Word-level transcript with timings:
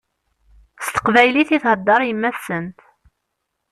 S 0.85 0.87
teqbaylit 0.89 1.49
i 1.57 1.57
theddeṛ 1.63 2.01
yemma-tsent. 2.03 2.79